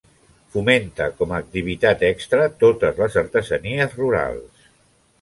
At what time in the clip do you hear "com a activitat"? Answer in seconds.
1.19-2.03